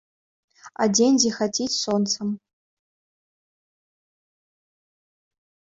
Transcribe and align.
А 0.85 0.87
дзень 0.95 1.17
зіхаціць 1.25 1.69
сонцам. 1.83 2.27